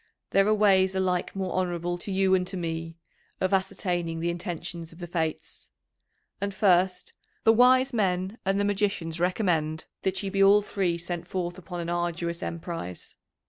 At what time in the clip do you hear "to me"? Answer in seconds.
2.47-2.97